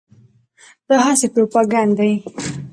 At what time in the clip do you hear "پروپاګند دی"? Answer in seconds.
1.33-2.11